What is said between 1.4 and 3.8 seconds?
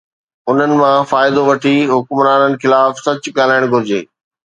وٺي حڪمرانن خلاف سچ ڳالهائڻ